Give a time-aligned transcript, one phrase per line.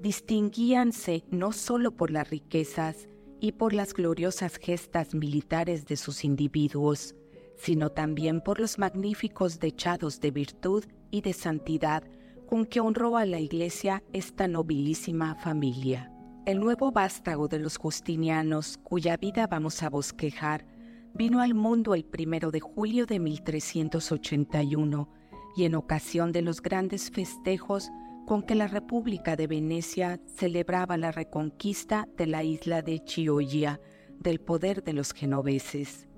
[0.00, 3.08] Distinguíanse no solo por las riquezas,
[3.42, 7.16] y por las gloriosas gestas militares de sus individuos,
[7.56, 12.04] sino también por los magníficos dechados de virtud y de santidad
[12.46, 16.12] con que honró a la Iglesia esta nobilísima familia.
[16.46, 20.64] El nuevo vástago de los Justinianos, cuya vida vamos a bosquejar,
[21.12, 25.08] vino al mundo el primero de julio de 1381
[25.56, 27.90] y en ocasión de los grandes festejos
[28.26, 33.80] con que la República de Venecia celebraba la reconquista de la isla de Chioggia
[34.18, 36.08] del poder de los genoveses.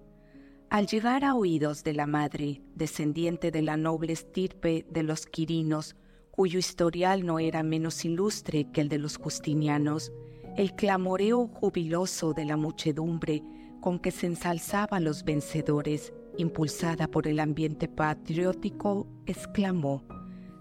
[0.70, 5.96] Al llegar a oídos de la madre, descendiente de la noble estirpe de los Quirinos,
[6.30, 10.12] cuyo historial no era menos ilustre que el de los Justinianos,
[10.56, 13.42] el clamoreo jubiloso de la muchedumbre
[13.80, 20.02] con que se ensalzaban los vencedores, impulsada por el ambiente patriótico, exclamó,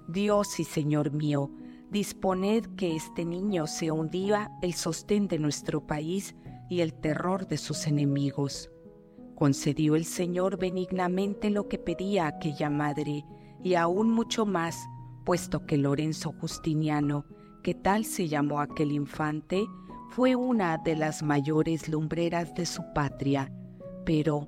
[0.07, 1.49] Dios y Señor mío,
[1.89, 6.35] disponed que este niño sea un día el sostén de nuestro país
[6.69, 8.69] y el terror de sus enemigos.
[9.35, 13.25] Concedió el Señor benignamente lo que pedía aquella madre,
[13.63, 14.77] y aún mucho más,
[15.23, 17.25] puesto que Lorenzo Justiniano,
[17.63, 19.65] que tal se llamó aquel infante,
[20.09, 23.51] fue una de las mayores lumbreras de su patria,
[24.05, 24.47] pero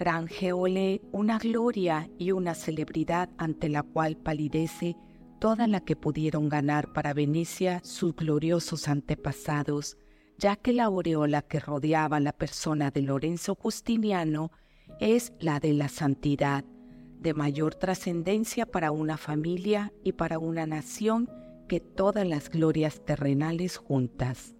[0.00, 4.96] granjeóle una gloria y una celebridad ante la cual palidece
[5.38, 9.98] toda la que pudieron ganar para Venecia sus gloriosos antepasados,
[10.38, 14.52] ya que la aureola que rodeaba la persona de Lorenzo Justiniano
[15.00, 16.64] es la de la santidad,
[17.18, 21.28] de mayor trascendencia para una familia y para una nación
[21.68, 24.54] que todas las glorias terrenales juntas.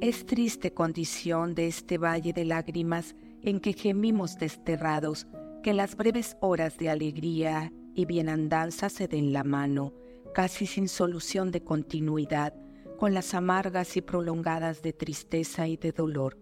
[0.00, 3.14] Es triste condición de este valle de lágrimas
[3.46, 5.28] en que gemimos desterrados,
[5.62, 9.94] que las breves horas de alegría y bienandanza se den la mano,
[10.34, 12.54] casi sin solución de continuidad,
[12.98, 16.36] con las amargas y prolongadas de tristeza y de dolor.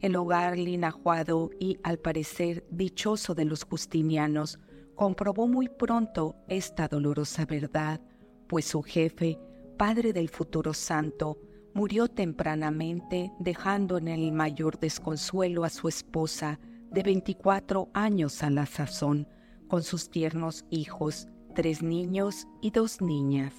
[0.00, 4.60] El hogar linajuado y, al parecer, dichoso de los justinianos,
[4.94, 8.02] comprobó muy pronto esta dolorosa verdad,
[8.48, 9.38] pues su jefe,
[9.78, 11.38] padre del futuro santo,
[11.74, 18.64] murió tempranamente dejando en el mayor desconsuelo a su esposa de 24 años a la
[18.64, 19.28] sazón,
[19.66, 23.52] con sus tiernos hijos, tres niños y dos niñas.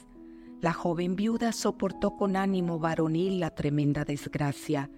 [0.62, 4.90] La joven viuda soportó con ánimo varonil la tremenda desgracia,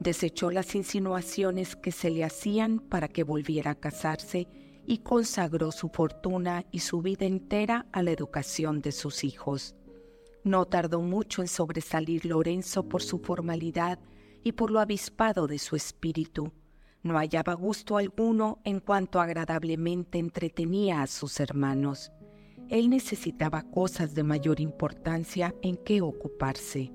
[0.00, 4.48] desechó las insinuaciones que se le hacían para que volviera a casarse
[4.84, 9.76] y consagró su fortuna y su vida entera a la educación de sus hijos.
[10.44, 13.98] No tardó mucho en sobresalir Lorenzo por su formalidad
[14.42, 16.52] y por lo avispado de su espíritu.
[17.02, 22.12] No hallaba gusto alguno en cuanto agradablemente entretenía a sus hermanos.
[22.68, 26.92] Él necesitaba cosas de mayor importancia en que ocuparse.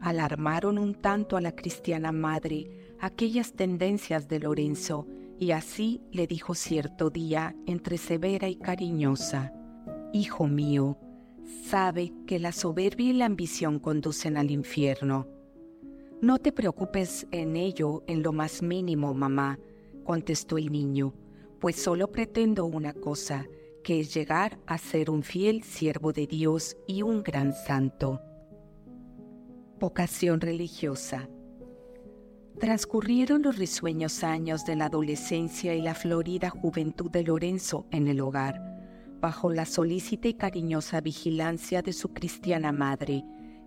[0.00, 5.06] Alarmaron un tanto a la cristiana madre aquellas tendencias de Lorenzo,
[5.38, 9.52] y así le dijo cierto día entre severa y cariñosa,
[10.12, 10.98] Hijo mío,
[11.52, 15.28] sabe que la soberbia y la ambición conducen al infierno.
[16.20, 19.58] No te preocupes en ello en lo más mínimo, mamá,
[20.04, 21.14] contestó el niño,
[21.60, 23.46] pues solo pretendo una cosa,
[23.82, 28.20] que es llegar a ser un fiel siervo de Dios y un gran santo.
[29.80, 31.28] Vocación religiosa.
[32.60, 38.20] Transcurrieron los risueños años de la adolescencia y la florida juventud de Lorenzo en el
[38.20, 38.71] hogar
[39.22, 43.24] bajo la solícita y cariñosa vigilancia de su cristiana madre,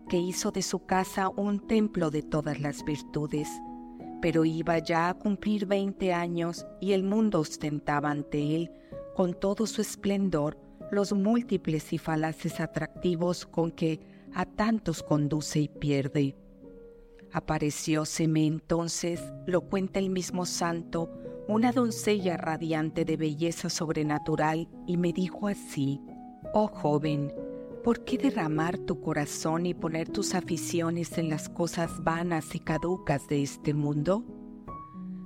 [0.10, 3.48] que hizo de su casa un templo de todas las virtudes.
[4.22, 8.72] Pero iba ya a cumplir veinte años y el mundo ostentaba ante él,
[9.16, 10.60] con todo su esplendor,
[10.92, 14.02] los múltiples y falaces atractivos con que
[14.34, 16.36] a tantos conduce y pierde.
[17.32, 21.10] Aparecióseme entonces, lo cuenta el mismo santo,
[21.48, 26.02] una doncella radiante de belleza sobrenatural y me dijo así,
[26.54, 27.32] Oh joven,
[27.84, 33.28] ¿por qué derramar tu corazón y poner tus aficiones en las cosas vanas y caducas
[33.28, 34.24] de este mundo?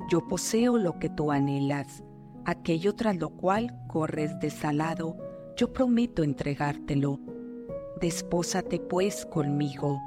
[0.09, 2.03] Yo poseo lo que tú anhelas,
[2.45, 5.15] aquello tras lo cual corres desalado,
[5.55, 7.19] yo prometo entregártelo.
[8.01, 9.99] Despósate pues conmigo.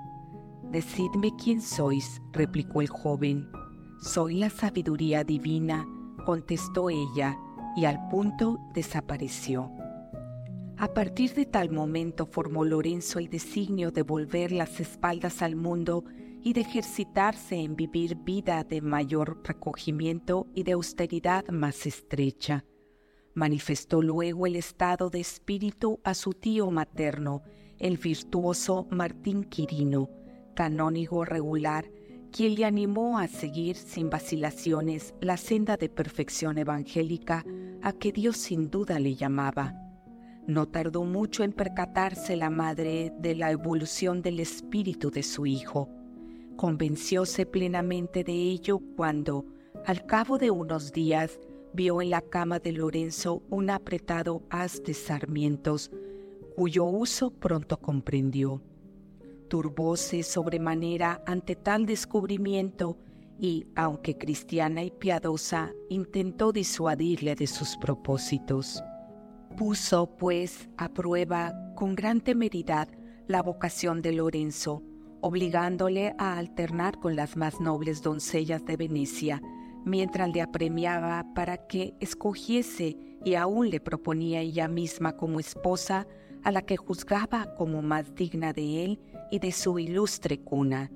[0.71, 3.47] Decidme quién sois, replicó el joven
[4.03, 5.87] Soy la sabiduría divina,
[6.25, 7.37] contestó ella,
[7.77, 9.71] y al punto desapareció.
[10.77, 16.05] A partir de tal momento formó Lorenzo el designio de volver las espaldas al mundo
[16.43, 22.65] y de ejercitarse en vivir vida de mayor recogimiento y de austeridad más estrecha.
[23.35, 27.43] Manifestó luego el estado de espíritu a su tío materno,
[27.79, 30.11] el virtuoso Martín Quirino,
[30.55, 31.89] canónigo regular,
[32.33, 37.45] quien le animó a seguir sin vacilaciones la senda de perfección evangélica
[37.83, 39.75] a que Dios sin duda le llamaba.
[40.47, 45.89] No tardó mucho en percatarse la madre de la evolución del espíritu de su hijo.
[46.57, 49.45] Convencióse plenamente de ello cuando,
[49.87, 51.39] al cabo de unos días,
[51.75, 55.91] vio en la cama de Lorenzo un apretado haz de sarmientos,
[56.57, 58.63] cuyo uso pronto comprendió.
[59.53, 62.97] Turbóse sobremanera ante tal descubrimiento
[63.39, 68.83] y, aunque cristiana y piadosa, intentó disuadirle de sus propósitos.
[69.59, 72.89] Puso, pues, a prueba con gran temeridad
[73.27, 74.83] la vocación de Lorenzo,
[75.21, 79.43] obligándole a alternar con las más nobles doncellas de Venecia,
[79.85, 86.07] mientras le apremiaba para que escogiese y aún le proponía ella misma como esposa
[86.43, 89.01] a la que juzgaba como más digna de él
[89.33, 90.93] y de su ilustre cuna.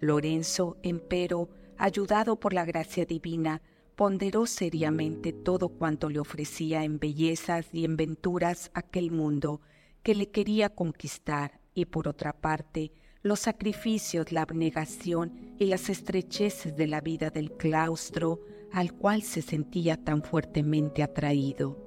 [0.00, 1.48] Lorenzo, empero,
[1.78, 3.62] ayudado por la gracia divina,
[3.96, 9.62] ponderó seriamente todo cuanto le ofrecía en bellezas y en venturas aquel mundo
[10.02, 12.92] que le quería conquistar y por otra parte
[13.22, 18.40] los sacrificios, la abnegación y las estrecheces de la vida del claustro
[18.72, 21.78] al cual se sentía tan fuertemente atraído.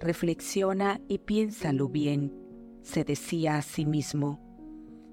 [0.00, 2.32] Reflexiona y piénsalo bien,
[2.82, 4.49] se decía a sí mismo.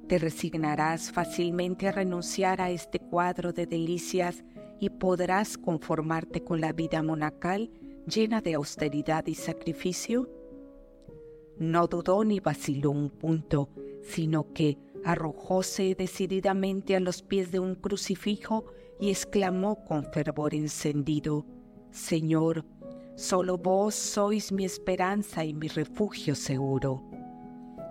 [0.07, 4.43] Te resignarás fácilmente a renunciar a este cuadro de delicias
[4.79, 7.69] y podrás conformarte con la vida monacal
[8.07, 10.29] llena de austeridad y sacrificio?
[11.57, 13.69] No dudó ni vaciló un punto,
[14.01, 18.65] sino que arrojóse decididamente a los pies de un crucifijo
[19.01, 21.45] y exclamó con fervor encendido,
[21.91, 22.63] Señor,
[23.15, 27.16] solo vos sois mi esperanza y mi refugio seguro.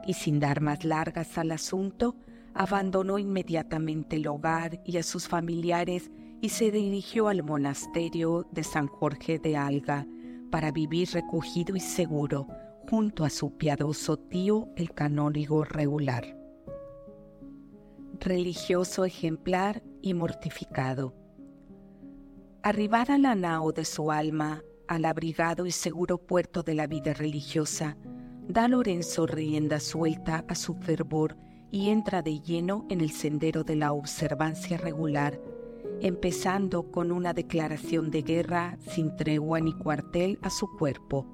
[0.06, 2.16] Y sin dar más largas al asunto,
[2.54, 6.10] abandonó inmediatamente el hogar y a sus familiares
[6.40, 10.06] y se dirigió al monasterio de San Jorge de Alga
[10.50, 12.46] para vivir recogido y seguro
[12.88, 16.36] junto a su piadoso tío el canónigo regular.
[18.20, 21.14] Religioso ejemplar y mortificado.
[22.62, 27.96] Arribada la nao de su alma al abrigado y seguro puerto de la vida religiosa,
[28.48, 31.36] da Lorenzo rienda suelta a su fervor
[31.70, 35.40] y entra de lleno en el sendero de la observancia regular
[36.00, 41.26] empezando con una declaración de guerra sin tregua ni cuartel a su cuerpo,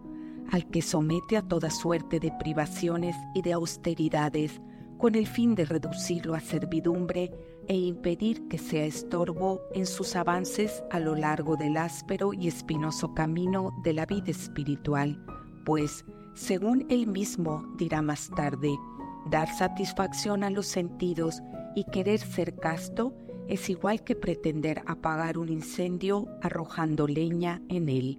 [0.50, 4.60] al que somete a toda suerte de privaciones y de austeridades,
[4.98, 7.32] con el fin de reducirlo a servidumbre
[7.66, 13.12] e impedir que sea estorbo en sus avances a lo largo del áspero y espinoso
[13.14, 15.24] camino de la vida espiritual,
[15.64, 18.76] pues, según él mismo dirá más tarde,
[19.30, 21.42] dar satisfacción a los sentidos
[21.74, 23.14] y querer ser casto
[23.48, 28.18] es igual que pretender apagar un incendio arrojando leña en él.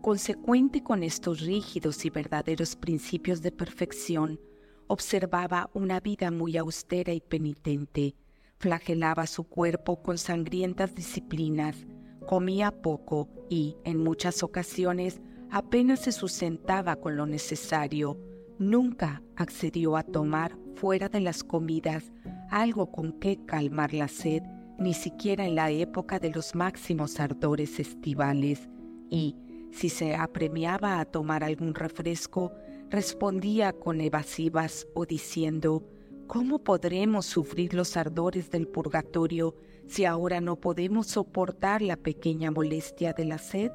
[0.00, 4.40] Consecuente con estos rígidos y verdaderos principios de perfección,
[4.86, 8.16] observaba una vida muy austera y penitente,
[8.56, 11.86] flagelaba su cuerpo con sangrientas disciplinas,
[12.26, 15.20] comía poco y, en muchas ocasiones,
[15.50, 18.18] apenas se sustentaba con lo necesario,
[18.58, 22.12] nunca accedió a tomar fuera de las comidas
[22.50, 24.42] algo con que calmar la sed,
[24.78, 28.68] ni siquiera en la época de los máximos ardores estivales,
[29.10, 29.36] y,
[29.72, 32.52] si se apremiaba a tomar algún refresco,
[32.88, 35.84] respondía con evasivas o diciendo,
[36.26, 39.54] ¿cómo podremos sufrir los ardores del purgatorio
[39.86, 43.70] si ahora no podemos soportar la pequeña molestia de la sed?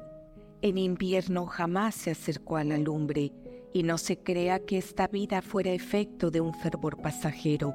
[0.62, 3.32] En invierno jamás se acercó a la lumbre,
[3.72, 7.74] y no se crea que esta vida fuera efecto de un fervor pasajero,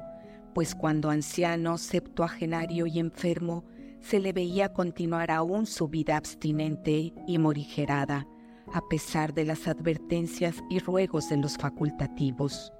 [0.52, 3.64] pues cuando anciano, septuagenario y enfermo,
[4.00, 8.26] se le veía continuar aún su vida abstinente y morigerada,
[8.72, 12.72] a pesar de las advertencias y ruegos de los facultativos.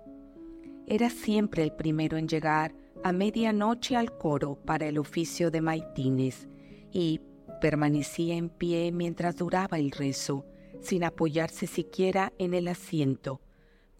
[0.86, 6.48] Era siempre el primero en llegar a medianoche al coro para el oficio de maitines
[6.90, 7.20] y
[7.62, 10.44] permanecía en pie mientras duraba el rezo,
[10.82, 13.40] sin apoyarse siquiera en el asiento,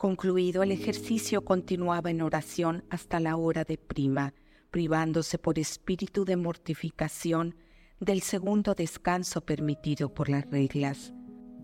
[0.03, 4.35] Concluido el ejercicio, continuaba en oración hasta la hora de prima,
[4.73, 7.55] privándose por espíritu de mortificación
[8.01, 11.13] del segundo descanso permitido por las reglas.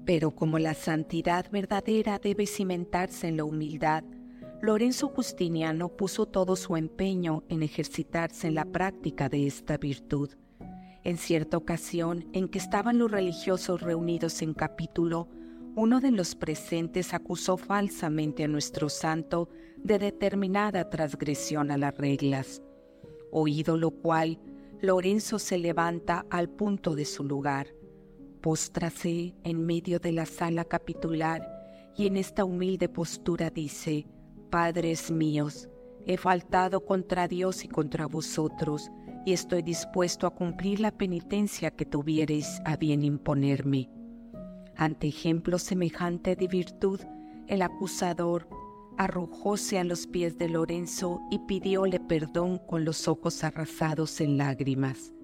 [0.07, 4.05] Pero como la santidad verdadera debe cimentarse en la humildad,
[4.63, 10.31] Lorenzo Justiniano puso todo su empeño en ejercitarse en la práctica de esta virtud.
[11.05, 15.29] En cierta ocasión en que estaban los religiosos reunidos en capítulo,
[15.77, 22.63] uno de los presentes acusó falsamente a nuestro santo de determinada transgresión a las reglas.
[23.31, 24.41] Oído lo cual,
[24.81, 27.69] Lorenzo se levanta al punto de su lugar,
[28.41, 31.47] póstrase en medio de la sala capitular
[31.97, 34.07] y en esta humilde postura dice,
[34.51, 35.69] Padres míos,
[36.07, 38.91] he faltado contra Dios y contra vosotros,
[39.25, 43.91] y estoy dispuesto a cumplir la penitencia que tuviereis a bien imponerme.
[44.77, 47.01] Ante ejemplo semejante de virtud,
[47.49, 48.49] el acusador
[48.99, 55.15] arrojóse a los pies de Lorenzo y pidióle perdón con los ojos arrasados en lágrimas.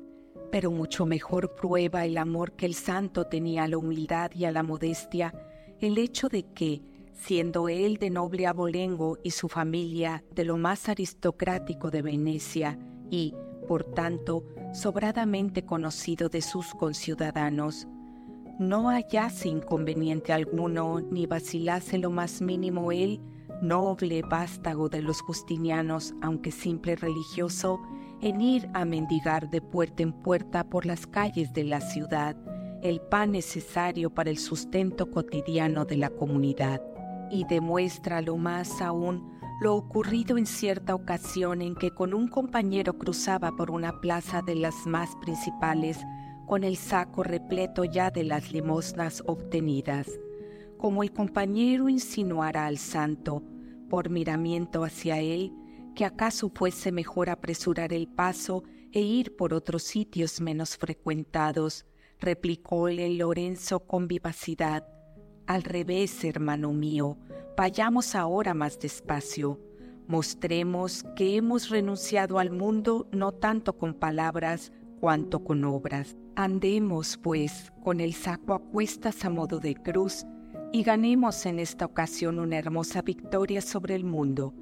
[0.50, 4.52] Pero mucho mejor prueba el amor que el santo tenía a la humildad y a
[4.52, 5.34] la modestia
[5.80, 6.82] el hecho de que,
[7.12, 12.78] siendo él de noble abolengo y su familia de lo más aristocrático de Venecia
[13.10, 13.34] y,
[13.66, 17.86] por tanto, sobradamente conocido de sus conciudadanos,
[18.58, 23.20] no hallase inconveniente alguno ni vacilase lo más mínimo él,
[23.60, 27.80] noble vástago de los justinianos, aunque simple religioso,
[28.20, 32.36] en ir a mendigar de puerta en puerta por las calles de la ciudad
[32.84, 36.82] el pan necesario para el sustento cotidiano de la comunidad.
[37.30, 42.98] Y demuestra lo más aún lo ocurrido en cierta ocasión en que con un compañero
[42.98, 45.98] cruzaba por una plaza de las más principales
[46.46, 50.08] con el saco repleto ya de las limosnas obtenidas.
[50.76, 53.42] Como el compañero insinuara al santo,
[53.88, 55.52] por miramiento hacia él,
[55.94, 61.86] que acaso fuese mejor apresurar el paso e ir por otros sitios menos frecuentados,
[62.20, 64.93] replicóle Lorenzo con vivacidad.
[65.46, 67.18] Al revés, hermano mío,
[67.54, 69.60] vayamos ahora más despacio.
[70.06, 76.16] Mostremos que hemos renunciado al mundo no tanto con palabras cuanto con obras.
[76.34, 80.24] Andemos, pues, con el saco a cuestas a modo de cruz
[80.72, 84.54] y ganemos en esta ocasión una hermosa victoria sobre el mundo.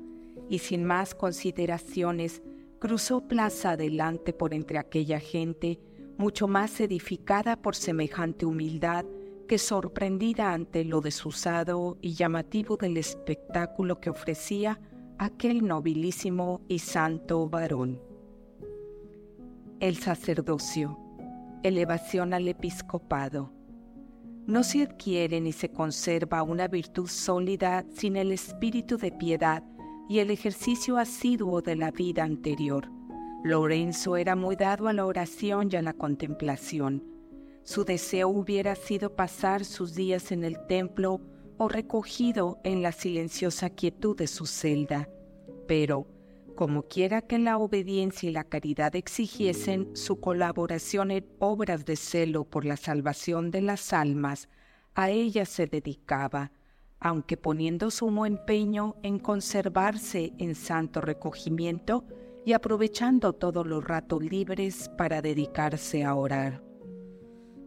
[0.48, 2.42] Y sin más consideraciones,
[2.80, 5.78] cruzó plaza adelante por entre aquella gente,
[6.18, 9.04] mucho más edificada por semejante humildad
[9.52, 14.80] que sorprendida ante lo desusado y llamativo del espectáculo que ofrecía
[15.18, 18.00] aquel nobilísimo y santo varón.
[19.78, 20.99] El sacerdocio,
[21.62, 23.52] elevación al episcopado.
[24.47, 29.62] No se adquiere ni se conserva una virtud sólida sin el espíritu de piedad
[30.09, 32.88] y el ejercicio asiduo de la vida anterior.
[33.44, 37.12] Lorenzo era muy dado a la oración y a la contemplación
[37.64, 41.21] su deseo hubiera sido pasar sus días en el templo
[41.59, 45.09] o recogido en la silenciosa quietud de su celda.
[45.69, 46.07] Pero,
[46.57, 52.45] como quiera que la obediencia y la caridad exigiesen su colaboración en obras de celo
[52.45, 54.49] por la salvación de las almas,
[54.95, 56.52] a ella se dedicaba,
[56.99, 62.04] aunque poniendo sumo empeño en conservarse en santo recogimiento
[62.45, 66.72] y aprovechando todos los ratos libres para dedicarse a orar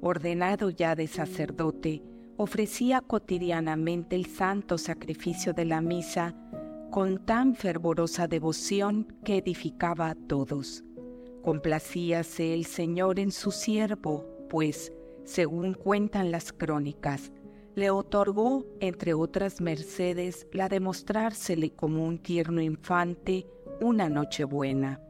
[0.05, 2.03] ordenado ya de sacerdote,
[2.37, 6.35] ofrecía cotidianamente el santo sacrificio de la misa
[6.91, 10.83] con tan fervorosa devoción que edificaba a todos.
[11.41, 14.93] Complacíase el Señor en su siervo, pues,
[15.23, 17.31] según cuentan las crónicas,
[17.73, 23.47] le otorgó, entre otras mercedes, la de mostrársele como un tierno infante
[23.81, 25.01] una noche buena.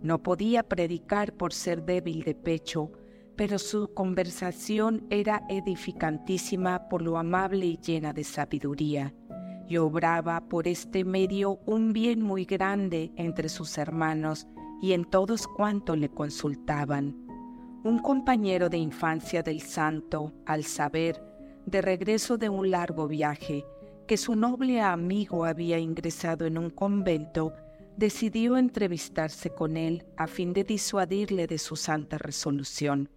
[0.00, 2.92] No podía predicar por ser débil de pecho,
[3.36, 9.14] pero su conversación era edificantísima por lo amable y llena de sabiduría,
[9.68, 14.46] y obraba por este medio un bien muy grande entre sus hermanos
[14.82, 17.16] y en todos cuantos le consultaban.
[17.84, 21.22] Un compañero de infancia del santo, al saber,
[21.66, 23.64] de regreso de un largo viaje,
[24.06, 27.52] que su noble amigo había ingresado en un convento,
[27.96, 33.08] decidió entrevistarse con él a fin de disuadirle de su santa resolución.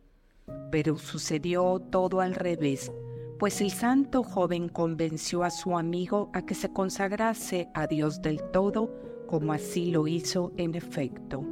[0.72, 2.92] Pero sucedió todo al revés,
[3.40, 8.42] pues el santo joven convenció a su amigo a que se consagrase a Dios del
[8.52, 8.90] todo,
[9.28, 11.44] como así lo hizo en efecto.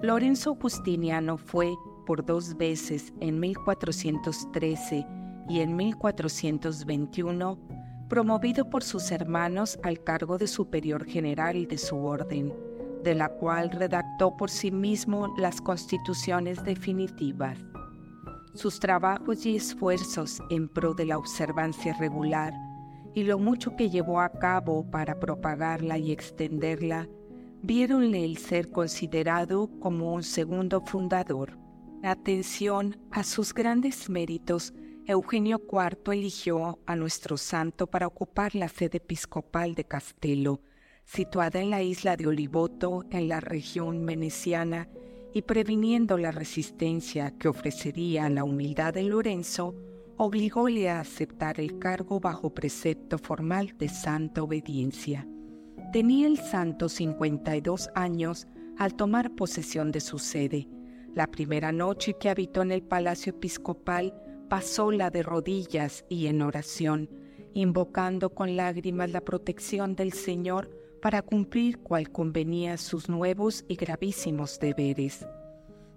[0.00, 1.74] Lorenzo Justiniano fue
[2.06, 5.06] por dos veces en 1413
[5.48, 7.58] y en 1421
[8.08, 12.52] promovido por sus hermanos al cargo de superior general de su orden,
[13.04, 17.58] de la cual redactó por sí mismo las constituciones definitivas.
[18.54, 22.52] Sus trabajos y esfuerzos en pro de la observancia regular
[23.14, 27.08] y lo mucho que llevó a cabo para propagarla y extenderla,
[27.62, 31.58] viéronle el ser considerado como un segundo fundador.
[32.02, 34.72] Atención a sus grandes méritos,
[35.06, 40.60] Eugenio IV eligió a nuestro santo para ocupar la sede episcopal de Castelo,
[41.04, 44.88] situada en la isla de Olivoto, en la región veneciana,
[45.32, 49.74] y previniendo la resistencia que ofrecería la humildad de Lorenzo,
[50.16, 55.26] obligóle a aceptar el cargo bajo precepto formal de santa obediencia.
[55.92, 58.46] Tenía el santo 52 años
[58.76, 60.68] al tomar posesión de su sede.
[61.14, 64.14] La primera noche que habitó en el palacio episcopal
[64.48, 67.08] pasó la de rodillas y en oración,
[67.54, 70.70] invocando con lágrimas la protección del Señor
[71.00, 75.26] para cumplir cual convenía sus nuevos y gravísimos deberes.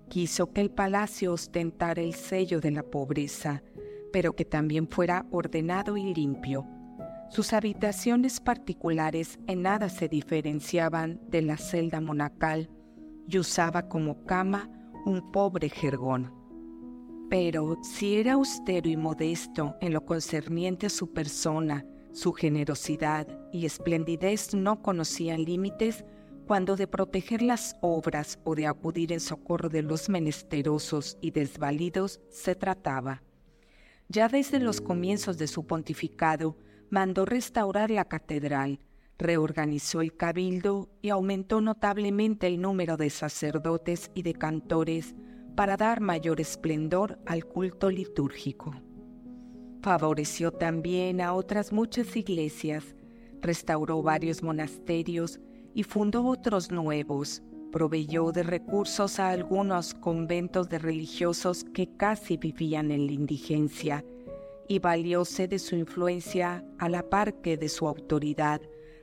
[0.09, 3.63] Quiso que el palacio ostentara el sello de la pobreza,
[4.11, 6.67] pero que también fuera ordenado y limpio.
[7.29, 12.69] Sus habitaciones particulares en nada se diferenciaban de la celda monacal
[13.27, 14.69] y usaba como cama
[15.05, 16.31] un pobre jergón.
[17.29, 21.83] Pero si era austero y modesto en lo concerniente a su persona,
[22.13, 26.05] su generosidad y esplendidez no conocían límites
[26.47, 32.21] cuando de proteger las obras o de acudir en socorro de los menesterosos y desvalidos
[32.29, 33.23] se trataba.
[34.09, 36.57] Ya desde los comienzos de su pontificado,
[36.89, 38.79] mandó restaurar la catedral,
[39.17, 45.15] reorganizó el cabildo y aumentó notablemente el número de sacerdotes y de cantores
[45.55, 48.75] para dar mayor esplendor al culto litúrgico.
[49.83, 52.95] Favoreció también a otras muchas iglesias,
[53.41, 55.41] restauró varios monasterios
[55.73, 62.91] y fundó otros nuevos, proveyó de recursos a algunos conventos de religiosos que casi vivían
[62.91, 64.05] en la indigencia
[64.69, 68.61] y valióse de su influencia a la par que de su autoridad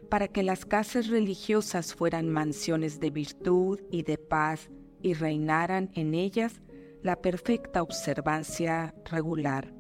[0.09, 4.71] para que las casas religiosas fueran mansiones de virtud y de paz
[5.03, 6.63] y reinaran en ellas
[7.03, 9.80] la perfecta observancia regular.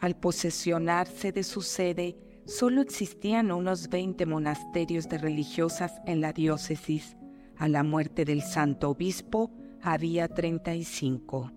[0.00, 7.16] Al posesionarse de su sede, solo existían unos 20 monasterios de religiosas en la diócesis,
[7.56, 11.52] a la muerte del santo obispo había 35.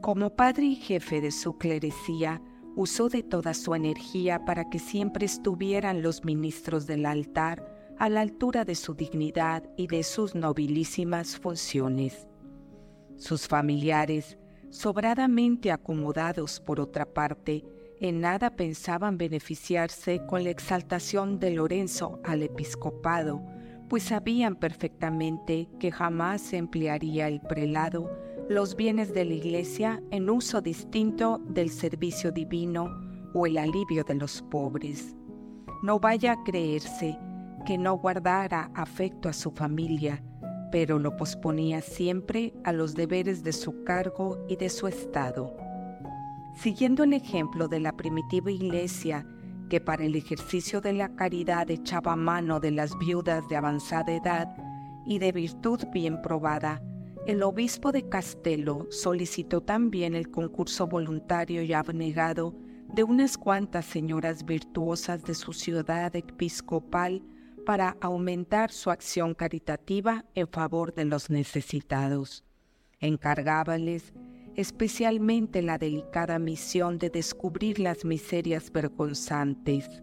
[0.00, 2.42] Como padre y jefe de su clerecía,
[2.74, 8.20] usó de toda su energía para que siempre estuvieran los ministros del altar a la
[8.20, 12.28] altura de su dignidad y de sus nobilísimas funciones.
[13.16, 14.37] Sus familiares,
[14.70, 17.64] sobradamente acomodados por otra parte,
[18.00, 23.42] en nada pensaban beneficiarse con la exaltación de Lorenzo al episcopado,
[23.88, 28.10] pues sabían perfectamente que jamás se emplearía el prelado
[28.48, 32.88] los bienes de la iglesia en uso distinto del servicio divino
[33.34, 35.14] o el alivio de los pobres.
[35.82, 37.18] No vaya a creerse
[37.66, 40.22] que no guardara afecto a su familia,
[40.70, 45.56] pero lo posponía siempre a los deberes de su cargo y de su estado.
[46.54, 49.26] Siguiendo el ejemplo de la primitiva iglesia,
[49.68, 54.48] que para el ejercicio de la caridad echaba mano de las viudas de avanzada edad
[55.06, 56.82] y de virtud bien probada,
[57.26, 62.54] el obispo de Castelo solicitó también el concurso voluntario y abnegado
[62.94, 67.22] de unas cuantas señoras virtuosas de su ciudad episcopal
[67.68, 72.42] para aumentar su acción caritativa en favor de los necesitados.
[72.98, 74.14] Encargábales
[74.56, 80.02] especialmente la delicada misión de descubrir las miserias vergonzantes.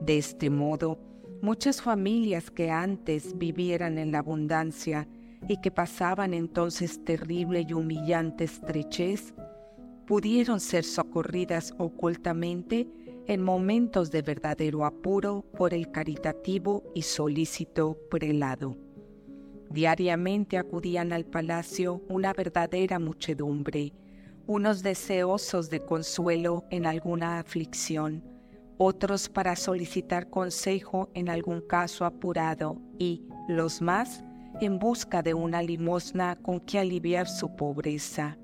[0.00, 0.98] De este modo,
[1.40, 5.06] muchas familias que antes vivieran en la abundancia
[5.48, 9.34] y que pasaban entonces terrible y humillante estrechez,
[10.04, 12.88] pudieron ser socorridas ocultamente
[13.26, 18.76] en momentos de verdadero apuro por el caritativo y solícito prelado.
[19.70, 23.92] Diariamente acudían al palacio una verdadera muchedumbre,
[24.46, 28.22] unos deseosos de consuelo en alguna aflicción,
[28.76, 34.22] otros para solicitar consejo en algún caso apurado y, los más,
[34.60, 38.38] en busca de una limosna con que aliviar su pobreza.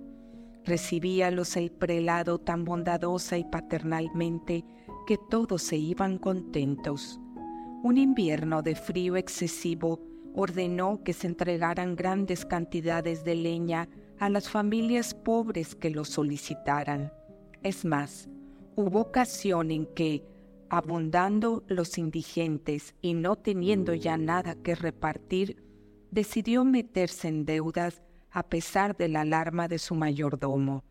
[0.64, 4.64] Recibíalos el prelado tan bondadosa y paternalmente
[5.07, 7.18] que todos se iban contentos.
[7.83, 10.01] Un invierno de frío excesivo
[10.35, 17.12] ordenó que se entregaran grandes cantidades de leña a las familias pobres que lo solicitaran.
[17.62, 18.29] Es más,
[18.77, 20.25] hubo ocasión en que,
[20.68, 25.62] abundando los indigentes y no teniendo ya nada que repartir,
[26.11, 30.85] decidió meterse en deudas a pesar de la alarma de su mayordomo.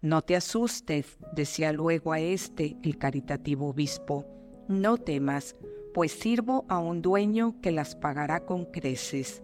[0.00, 4.26] No te asustes, decía luego a este el caritativo obispo.
[4.68, 5.56] No temas,
[5.94, 9.42] pues sirvo a un dueño que las pagará con creces.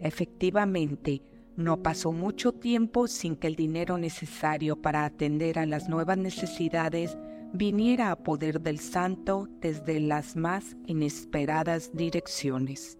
[0.00, 1.22] Efectivamente,
[1.56, 7.18] no pasó mucho tiempo sin que el dinero necesario para atender a las nuevas necesidades
[7.52, 12.98] viniera a poder del santo desde las más inesperadas direcciones.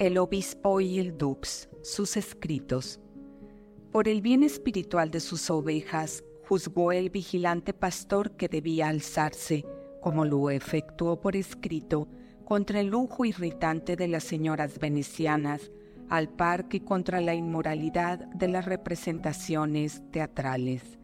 [0.00, 2.98] El obispo y el dux, sus escritos.
[3.92, 9.64] Por el bien espiritual de sus ovejas, juzgó el vigilante pastor que debía alzarse,
[10.02, 12.08] como lo efectuó por escrito,
[12.44, 15.70] contra el lujo irritante de las señoras venecianas,
[16.08, 20.98] al par que contra la inmoralidad de las representaciones teatrales.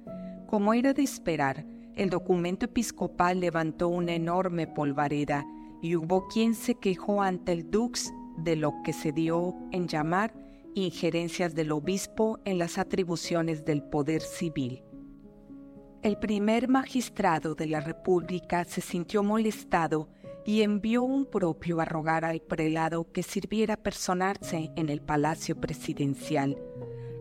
[0.49, 5.47] Como era de esperar, el documento episcopal levantó una enorme polvareda
[5.81, 10.35] y hubo quien se quejó ante el dux de lo que se dio en llamar
[10.75, 14.83] injerencias del obispo en las atribuciones del poder civil.
[16.03, 20.09] El primer magistrado de la República se sintió molestado
[20.47, 26.57] y envió un propio a rogar al prelado que sirviera personarse en el palacio presidencial.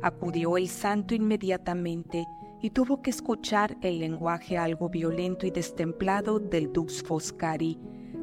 [0.02, 2.26] Acudió el santo inmediatamente
[2.62, 7.78] y tuvo que escuchar el lenguaje algo violento y destemplado del Dux Foscari,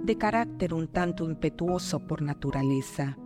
[0.04, 3.16] de carácter un tanto impetuoso por naturaleza.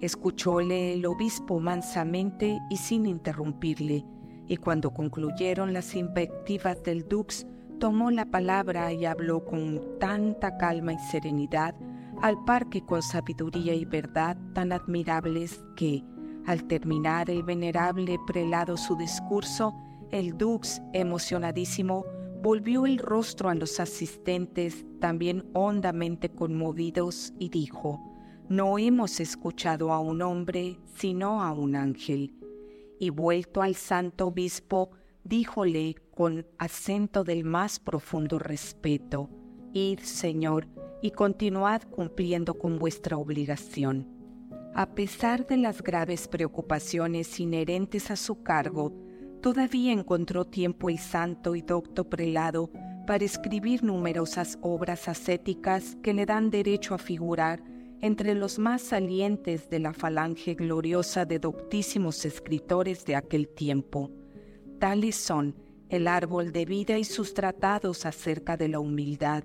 [0.00, 4.04] Escuchóle el obispo mansamente y sin interrumpirle,
[4.46, 7.46] y cuando concluyeron las invectivas del Dux,
[7.78, 11.74] tomó la palabra y habló con tanta calma y serenidad,
[12.22, 16.02] al par que con sabiduría y verdad tan admirables que,
[16.46, 19.74] al terminar el venerable prelado su discurso,
[20.10, 22.04] el dux, emocionadísimo,
[22.40, 28.00] volvió el rostro a los asistentes, también hondamente conmovidos, y dijo,
[28.48, 32.34] No hemos escuchado a un hombre, sino a un ángel.
[33.00, 34.90] Y vuelto al santo obispo,
[35.24, 39.28] díjole con acento del más profundo respeto,
[39.72, 40.66] Id, Señor,
[41.02, 44.08] y continuad cumpliendo con vuestra obligación.
[44.74, 48.92] A pesar de las graves preocupaciones inherentes a su cargo,
[49.40, 52.70] todavía encontró tiempo el santo y docto prelado
[53.06, 57.62] para escribir numerosas obras ascéticas que le dan derecho a figurar
[58.00, 64.10] entre los más salientes de la falange gloriosa de doctísimos escritores de aquel tiempo.
[64.78, 65.56] Tales son
[65.88, 69.44] el árbol de vida y sus tratados acerca de la humildad,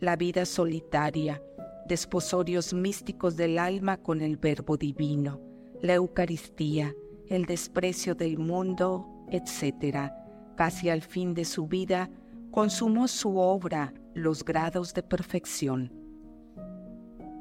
[0.00, 1.42] la vida solitaria,
[1.88, 5.40] desposorios místicos del alma con el verbo divino,
[5.80, 6.94] la Eucaristía,
[7.28, 10.12] el desprecio del mundo, etc.
[10.56, 12.10] Casi al fin de su vida,
[12.50, 15.92] consumó su obra, los grados de perfección.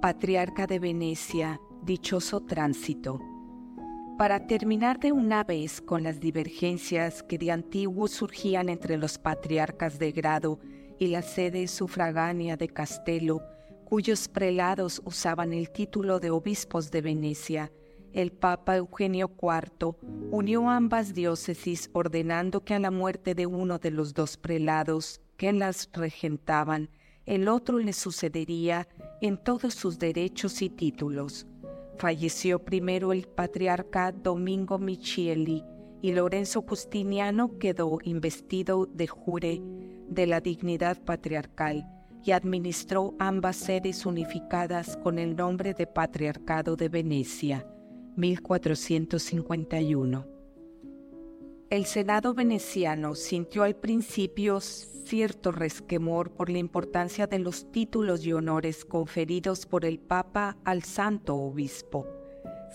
[0.02, 3.20] Patriarca de Venecia, dichoso tránsito
[4.18, 10.00] para terminar de una vez con las divergencias que de antiguo surgían entre los patriarcas
[10.00, 10.60] de grado
[10.98, 13.44] y la sede sufragánea de Castelo,
[13.86, 17.72] cuyos prelados usaban el título de obispos de Venecia,
[18.14, 19.96] el Papa Eugenio IV
[20.32, 25.54] unió ambas diócesis ordenando que a la muerte de uno de los dos prelados que
[25.54, 26.90] las regentaban,
[27.26, 28.88] el otro le sucedería
[29.22, 31.46] en todos sus derechos y títulos.
[31.98, 35.64] Falleció primero el patriarca Domingo Michieli
[36.02, 39.62] y Lorenzo Justiniano quedó investido de jure
[40.08, 41.86] de la dignidad patriarcal
[42.24, 47.66] y administró ambas sedes unificadas con el nombre de Patriarcado de Venecia,
[48.18, 50.26] 1451.
[51.70, 58.34] El Senado veneciano sintió al principio cierto resquemor por la importancia de los títulos y
[58.34, 62.08] honores conferidos por el Papa al Santo Obispo.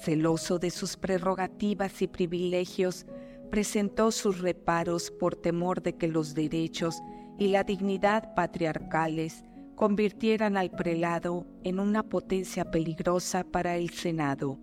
[0.00, 3.06] Celoso de sus prerrogativas y privilegios,
[3.50, 7.02] presentó sus reparos por temor de que los derechos
[7.38, 14.58] y la dignidad patriarcales convirtieran al prelado en una potencia peligrosa para el Senado.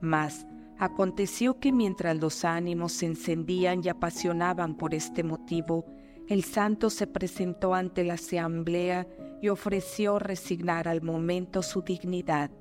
[0.00, 0.46] Mas,
[0.78, 5.84] Aconteció que mientras los ánimos se encendían y apasionaban por este motivo,
[6.28, 9.08] el santo se presentó ante la asamblea
[9.42, 12.52] y ofreció resignar al momento su dignidad.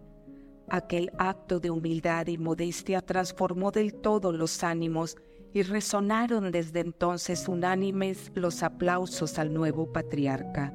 [0.67, 5.15] Aquel acto de humildad y modestia transformó del todo los ánimos
[5.53, 10.73] y resonaron desde entonces unánimes los aplausos al nuevo patriarca.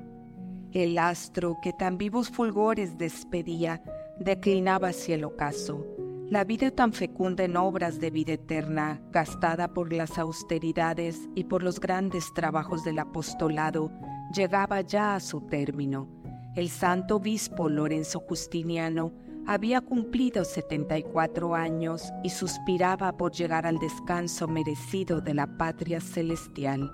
[0.70, 3.82] El astro que tan vivos fulgores despedía
[4.20, 5.84] declinaba hacia el ocaso
[6.30, 11.62] la vida tan fecunda en obras de vida eterna, gastada por las austeridades y por
[11.62, 13.92] los grandes trabajos del apostolado,
[14.34, 16.08] llegaba ya a su término.
[16.56, 19.12] El santo obispo Lorenzo Justiniano
[19.44, 26.92] Había cumplido 74 años y suspiraba por llegar al descanso merecido de la patria celestial.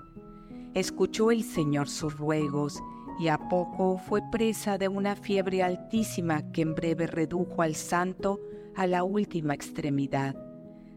[0.73, 2.81] Escuchó el Señor sus ruegos
[3.19, 8.39] y a poco fue presa de una fiebre altísima que en breve redujo al santo
[8.79, 10.37] a la última extremidad.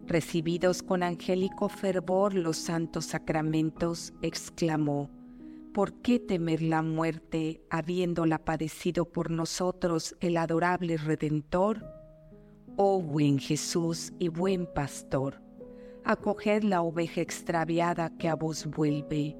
[0.07, 5.11] Recibidos con angélico fervor los santos sacramentos, exclamó,
[5.75, 11.85] ¿por qué temer la muerte habiéndola padecido por nosotros el adorable Redentor?
[12.77, 15.43] Oh buen Jesús y buen pastor,
[16.05, 19.37] acoged la oveja extraviada que a vos vuelve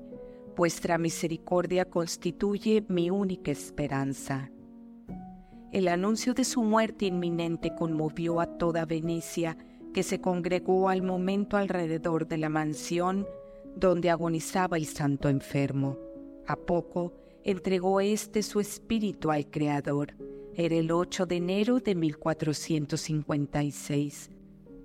[0.57, 4.51] Vuestra misericordia constituye mi única esperanza.
[5.73, 9.57] El anuncio de su muerte inminente conmovió a toda Venecia,
[9.95, 13.27] que se congregó al momento alrededor de la mansión
[13.75, 15.97] donde agonizaba el santo enfermo.
[16.47, 20.15] A poco entregó éste su espíritu al Creador.
[20.55, 24.31] Era el 8 de enero de 1456.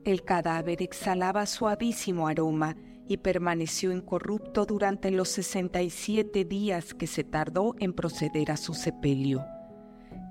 [0.05, 2.77] El cadáver exhalaba suavísimo aroma
[3.09, 9.43] y permaneció incorrupto durante los 67 días que se tardó en proceder a su sepelio.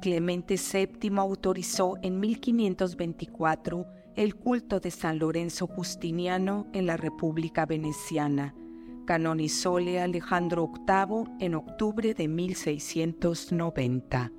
[0.07, 8.55] Clemente VII autorizó en 1524 el culto de San Lorenzo Justiniano en la República Veneciana.
[9.05, 14.31] Canonizóle Alejandro VIII en octubre de 1690.